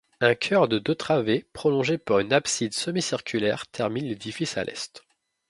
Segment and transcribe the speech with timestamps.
[0.19, 5.05] Un chœur de deux travées prolongé par une abside semi-circulaire termine l'édifice à l'est.